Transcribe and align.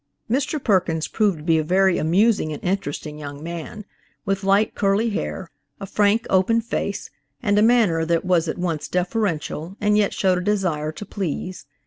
Mr. 0.27 0.57
Perkins 0.61 1.07
proved 1.07 1.37
to 1.37 1.43
be 1.43 1.59
a 1.59 1.63
very 1.63 1.99
amusing 1.99 2.51
and 2.51 2.63
interesting 2.63 3.19
young 3.19 3.43
man, 3.43 3.85
with 4.25 4.43
light, 4.43 4.73
curly 4.73 5.11
hair, 5.11 5.51
a 5.79 5.85
frank, 5.85 6.25
open 6.27 6.59
face, 6.59 7.11
and 7.43 7.59
a 7.59 7.61
manner 7.61 8.03
that 8.03 8.25
was 8.25 8.47
at 8.47 8.57
once 8.57 8.87
deferential 8.87 9.77
and 9.79 9.99
yet 9.99 10.11
showed 10.11 10.39
a 10.39 10.43
desire 10.43 10.91
to 10.91 11.05
please. 11.05 11.67